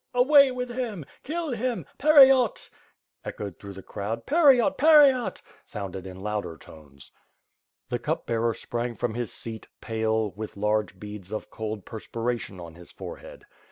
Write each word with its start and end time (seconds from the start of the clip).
"Away 0.15 0.49
with 0.49 0.71
him! 0.71 1.05
Kill 1.21 1.51
him! 1.51 1.85
Pereatl'^ 1.99 2.71
echoed 3.23 3.59
through 3.59 3.73
the 3.73 3.83
crowd. 3.83 4.25
'Tereat, 4.25 4.75
pereat!" 4.75 5.43
sounded 5.63 6.07
in 6.07 6.19
louder 6.19 6.57
tones. 6.57 7.11
The 7.89 7.99
Cup 7.99 8.25
Bearer 8.25 8.55
sprang 8.55 8.95
from 8.95 9.13
his 9.13 9.31
seat, 9.31 9.67
pale, 9.79 10.31
with 10.31 10.57
large 10.57 10.97
beads 10.99 11.31
of 11.31 11.51
cold 11.51 11.85
perspiration 11.85 12.59
on 12.59 12.73
his 12.73 12.91
forehead. 12.91 13.43